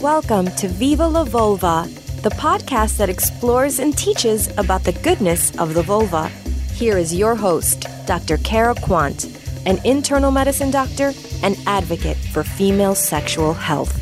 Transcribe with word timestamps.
Welcome 0.00 0.46
to 0.52 0.68
Viva 0.68 1.08
la 1.08 1.24
Vulva, 1.24 1.88
the 2.22 2.30
podcast 2.30 2.98
that 2.98 3.10
explores 3.10 3.80
and 3.80 3.98
teaches 3.98 4.48
about 4.56 4.84
the 4.84 4.92
goodness 4.92 5.50
of 5.58 5.74
the 5.74 5.82
vulva. 5.82 6.28
Here 6.72 6.96
is 6.96 7.12
your 7.12 7.34
host, 7.34 7.86
Dr. 8.06 8.36
Cara 8.38 8.76
Quant, 8.76 9.24
an 9.66 9.80
internal 9.84 10.30
medicine 10.30 10.70
doctor 10.70 11.12
and 11.42 11.58
advocate 11.66 12.16
for 12.16 12.44
female 12.44 12.94
sexual 12.94 13.54
health. 13.54 13.92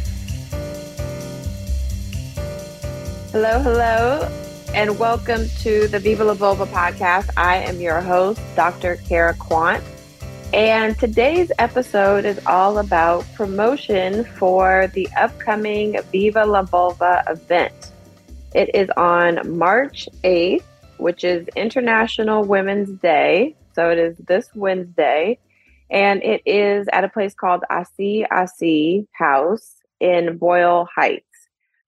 Hello, 3.33 3.63
hello, 3.63 4.31
and 4.75 4.99
welcome 4.99 5.49
to 5.61 5.89
the 5.89 5.99
Viva 5.99 6.25
la 6.25 6.35
Vulva 6.35 6.67
podcast. 6.67 7.31
I 7.39 7.57
am 7.57 7.81
your 7.81 8.03
host, 8.03 8.39
Dr. 8.55 8.97
Cara 8.97 9.33
Quant. 9.33 9.83
And 10.53 10.97
today's 10.99 11.51
episode 11.59 12.25
is 12.25 12.41
all 12.47 12.79
about 12.79 13.27
promotion 13.35 14.25
for 14.25 14.91
the 14.95 15.09
upcoming 15.17 16.01
Viva 16.13 16.47
La 16.47 16.63
Vulva 16.63 17.25
event. 17.29 17.91
It 18.55 18.75
is 18.75 18.89
on 18.97 19.59
March 19.59 20.09
8th, 20.23 20.63
which 20.99 21.25
is 21.25 21.47
International 21.57 22.45
Women's 22.45 22.91
Day. 23.01 23.57
So 23.75 23.91
it 23.91 23.99
is 23.99 24.17
this 24.19 24.49
Wednesday. 24.55 25.39
And 25.91 26.23
it 26.23 26.43
is 26.47 26.87
at 26.93 27.05
a 27.05 27.09
place 27.09 27.35
called 27.35 27.65
Asi 27.69 28.25
Asi 28.31 29.07
House 29.13 29.77
in 30.01 30.39
Boyle 30.39 30.89
Heights. 30.95 31.25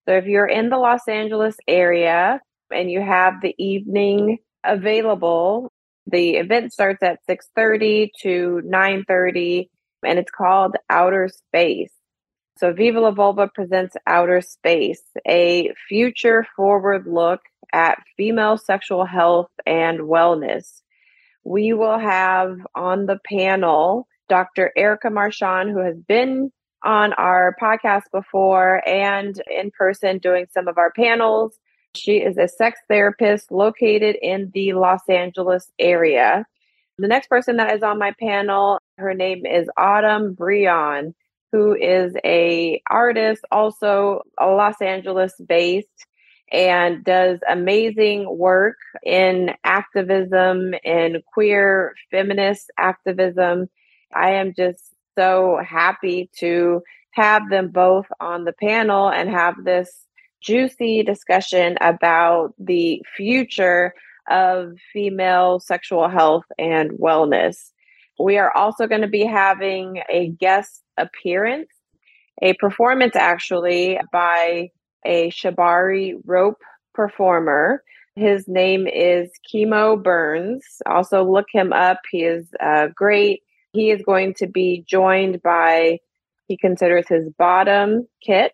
So 0.06 0.14
if 0.14 0.26
you're 0.26 0.46
in 0.46 0.68
the 0.68 0.78
Los 0.78 1.06
Angeles 1.08 1.56
area 1.68 2.40
and 2.74 2.90
you 2.90 3.00
have 3.00 3.40
the 3.40 3.54
evening 3.56 4.38
available, 4.64 5.72
the 6.10 6.36
event 6.36 6.72
starts 6.72 7.02
at 7.02 7.20
6:30 7.26 8.10
to 8.22 8.62
9:30 8.64 9.68
and 10.04 10.18
it's 10.18 10.30
called 10.30 10.76
Outer 10.88 11.28
Space. 11.28 11.92
So 12.58 12.72
Viva 12.72 13.00
La 13.00 13.10
Vulva 13.10 13.48
presents 13.54 13.96
Outer 14.06 14.40
Space, 14.40 15.02
a 15.26 15.72
future 15.88 16.46
forward 16.56 17.06
look 17.06 17.40
at 17.72 18.02
female 18.16 18.56
sexual 18.56 19.04
health 19.04 19.50
and 19.66 20.00
wellness. 20.00 20.82
We 21.44 21.72
will 21.72 21.98
have 21.98 22.56
on 22.74 23.06
the 23.06 23.18
panel 23.24 24.08
Dr. 24.28 24.72
Erica 24.76 25.10
Marchand, 25.10 25.70
who 25.70 25.78
has 25.78 25.96
been 25.96 26.50
on 26.84 27.12
our 27.14 27.56
podcast 27.60 28.02
before 28.12 28.86
and 28.86 29.40
in 29.50 29.70
person 29.70 30.18
doing 30.18 30.46
some 30.52 30.68
of 30.68 30.78
our 30.78 30.92
panels. 30.92 31.58
She 31.94 32.18
is 32.18 32.38
a 32.38 32.48
sex 32.48 32.80
therapist 32.88 33.50
located 33.50 34.16
in 34.20 34.50
the 34.54 34.74
Los 34.74 35.08
Angeles 35.08 35.70
area. 35.78 36.46
The 36.98 37.08
next 37.08 37.28
person 37.28 37.56
that 37.56 37.74
is 37.74 37.82
on 37.82 37.98
my 37.98 38.12
panel, 38.20 38.78
her 38.98 39.14
name 39.14 39.46
is 39.46 39.68
Autumn 39.76 40.34
Breon, 40.34 41.14
who 41.52 41.74
is 41.74 42.14
a 42.24 42.82
artist, 42.90 43.44
also 43.50 44.22
a 44.38 44.46
Los 44.46 44.80
Angeles 44.82 45.34
based, 45.46 46.06
and 46.50 47.04
does 47.04 47.38
amazing 47.48 48.36
work 48.36 48.76
in 49.04 49.54
activism 49.64 50.74
and 50.84 51.22
queer 51.32 51.94
feminist 52.10 52.70
activism. 52.78 53.68
I 54.14 54.32
am 54.32 54.54
just 54.54 54.94
so 55.16 55.60
happy 55.64 56.30
to 56.38 56.82
have 57.12 57.48
them 57.50 57.68
both 57.68 58.06
on 58.20 58.44
the 58.44 58.52
panel 58.52 59.08
and 59.08 59.28
have 59.28 59.54
this 59.64 60.07
juicy 60.40 61.02
discussion 61.02 61.76
about 61.80 62.54
the 62.58 63.02
future 63.16 63.94
of 64.30 64.72
female 64.92 65.60
sexual 65.60 66.08
health 66.08 66.44
and 66.58 66.90
wellness. 66.92 67.70
We 68.18 68.36
are 68.38 68.54
also 68.56 68.86
going 68.86 69.02
to 69.02 69.08
be 69.08 69.24
having 69.24 70.02
a 70.10 70.28
guest 70.28 70.82
appearance, 70.96 71.70
a 72.42 72.54
performance 72.54 73.16
actually 73.16 73.98
by 74.12 74.70
a 75.04 75.30
Shibari 75.30 76.14
rope 76.24 76.60
performer. 76.94 77.82
His 78.16 78.48
name 78.48 78.88
is 78.88 79.30
Kemo 79.48 80.02
Burns. 80.02 80.64
Also, 80.86 81.24
look 81.24 81.46
him 81.52 81.72
up. 81.72 81.98
He 82.10 82.24
is 82.24 82.48
uh, 82.60 82.88
great. 82.94 83.42
He 83.72 83.90
is 83.90 84.02
going 84.02 84.34
to 84.38 84.48
be 84.48 84.84
joined 84.88 85.40
by, 85.42 86.00
he 86.48 86.56
considers 86.56 87.06
his 87.08 87.28
bottom 87.38 88.08
kit, 88.24 88.52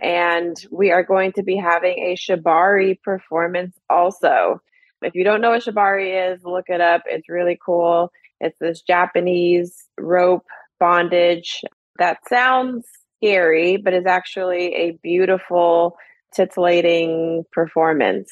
and 0.00 0.56
we 0.70 0.90
are 0.90 1.02
going 1.02 1.32
to 1.32 1.42
be 1.42 1.56
having 1.56 1.98
a 1.98 2.16
Shibari 2.16 3.00
performance 3.02 3.76
also. 3.88 4.60
If 5.02 5.14
you 5.14 5.24
don't 5.24 5.40
know 5.40 5.50
what 5.50 5.62
Shibari 5.62 6.34
is, 6.34 6.44
look 6.44 6.66
it 6.68 6.80
up. 6.80 7.02
It's 7.06 7.28
really 7.28 7.58
cool. 7.64 8.10
It's 8.40 8.58
this 8.58 8.82
Japanese 8.82 9.88
rope 9.98 10.44
bondage 10.78 11.62
that 11.98 12.18
sounds 12.28 12.86
scary, 13.16 13.76
but 13.76 13.94
is 13.94 14.06
actually 14.06 14.74
a 14.74 14.98
beautiful, 15.02 15.96
titillating 16.34 17.44
performance. 17.52 18.30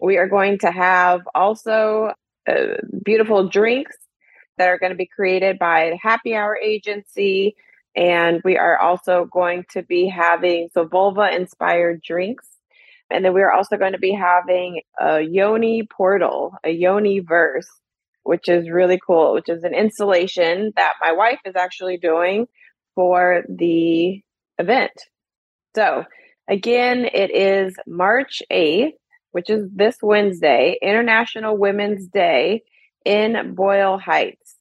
We 0.00 0.16
are 0.16 0.28
going 0.28 0.58
to 0.60 0.70
have 0.70 1.20
also 1.34 2.12
uh, 2.48 2.52
beautiful 3.04 3.48
drinks 3.48 3.96
that 4.58 4.68
are 4.68 4.78
going 4.78 4.92
to 4.92 4.96
be 4.96 5.06
created 5.06 5.58
by 5.58 5.90
the 5.90 5.98
Happy 6.02 6.34
Hour 6.34 6.58
Agency 6.62 7.56
and 7.96 8.42
we 8.44 8.58
are 8.58 8.78
also 8.78 9.24
going 9.32 9.64
to 9.70 9.82
be 9.82 10.06
having 10.06 10.68
so 10.72 10.84
vulva 10.84 11.34
inspired 11.34 12.02
drinks. 12.02 12.46
And 13.10 13.24
then 13.24 13.32
we're 13.32 13.52
also 13.52 13.76
going 13.76 13.92
to 13.92 13.98
be 13.98 14.12
having 14.12 14.82
a 15.00 15.20
Yoni 15.20 15.84
portal, 15.84 16.54
a 16.62 16.70
Yoni 16.70 17.20
verse, 17.20 17.68
which 18.24 18.48
is 18.48 18.68
really 18.68 19.00
cool, 19.04 19.32
which 19.32 19.48
is 19.48 19.64
an 19.64 19.74
installation 19.74 20.72
that 20.76 20.92
my 21.00 21.12
wife 21.12 21.40
is 21.46 21.56
actually 21.56 21.96
doing 21.96 22.46
for 22.94 23.44
the 23.48 24.20
event. 24.58 24.92
So, 25.74 26.04
again, 26.48 27.08
it 27.12 27.30
is 27.30 27.74
March 27.86 28.42
8th, 28.50 28.92
which 29.30 29.48
is 29.50 29.68
this 29.72 29.96
Wednesday, 30.02 30.76
International 30.82 31.56
Women's 31.56 32.08
Day 32.08 32.62
in 33.04 33.54
Boyle 33.54 33.98
Heights. 33.98 34.55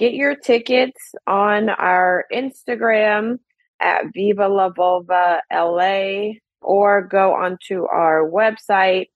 Get 0.00 0.14
your 0.14 0.34
tickets 0.34 1.14
on 1.26 1.68
our 1.68 2.24
Instagram 2.32 3.38
at 3.80 4.04
Viva 4.14 4.48
La 4.48 4.70
Vulva 4.70 5.42
LA 5.52 6.36
or 6.62 7.02
go 7.02 7.34
onto 7.34 7.84
our 7.84 8.26
website 8.26 9.08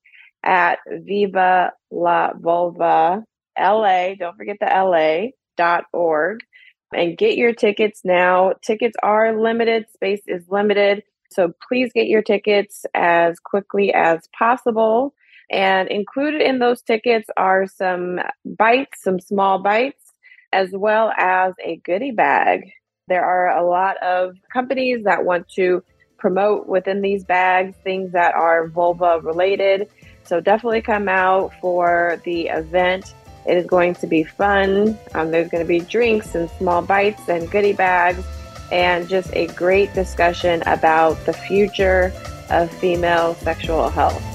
at 0.42 0.80
Viva 0.86 1.72
La 1.90 2.32
Vulva 2.38 3.24
LA. 3.58 4.14
Don't 4.18 4.36
forget 4.36 4.58
the 4.60 4.66
LA 4.66 5.30
dot 5.56 5.84
org 5.94 6.40
and 6.94 7.16
get 7.16 7.38
your 7.38 7.54
tickets 7.54 8.02
now. 8.04 8.52
Tickets 8.62 8.96
are 9.02 9.40
limited, 9.40 9.86
space 9.94 10.20
is 10.26 10.44
limited. 10.50 11.02
So 11.30 11.54
please 11.66 11.92
get 11.94 12.08
your 12.08 12.20
tickets 12.20 12.84
as 12.92 13.38
quickly 13.40 13.94
as 13.94 14.28
possible. 14.38 15.14
And 15.50 15.88
included 15.88 16.42
in 16.42 16.58
those 16.58 16.82
tickets 16.82 17.30
are 17.38 17.66
some 17.66 18.20
bites, 18.44 19.02
some 19.02 19.18
small 19.18 19.62
bites 19.62 20.03
as 20.54 20.70
well 20.72 21.12
as 21.18 21.52
a 21.62 21.76
goodie 21.76 22.12
bag. 22.12 22.70
There 23.08 23.24
are 23.24 23.58
a 23.58 23.68
lot 23.68 23.96
of 24.02 24.36
companies 24.52 25.04
that 25.04 25.24
want 25.24 25.48
to 25.56 25.82
promote 26.16 26.68
within 26.68 27.02
these 27.02 27.24
bags 27.24 27.74
things 27.84 28.12
that 28.12 28.34
are 28.34 28.68
vulva 28.68 29.20
related. 29.22 29.90
So 30.22 30.40
definitely 30.40 30.80
come 30.80 31.08
out 31.08 31.52
for 31.60 32.20
the 32.24 32.46
event. 32.46 33.14
It 33.46 33.58
is 33.58 33.66
going 33.66 33.94
to 33.96 34.06
be 34.06 34.22
fun. 34.22 34.98
Um, 35.14 35.30
there's 35.30 35.50
going 35.50 35.62
to 35.62 35.68
be 35.68 35.80
drinks 35.80 36.34
and 36.34 36.48
small 36.50 36.80
bites 36.80 37.28
and 37.28 37.50
goodie 37.50 37.74
bags, 37.74 38.24
and 38.72 39.06
just 39.06 39.30
a 39.34 39.48
great 39.48 39.92
discussion 39.92 40.62
about 40.64 41.22
the 41.26 41.34
future 41.34 42.10
of 42.48 42.70
female 42.70 43.34
sexual 43.34 43.90
health. 43.90 44.33